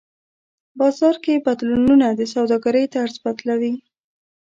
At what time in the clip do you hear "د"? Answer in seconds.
2.13-2.21